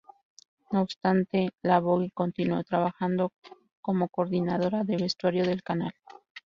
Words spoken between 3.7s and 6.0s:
como Coordinadora de Vestuario del canal.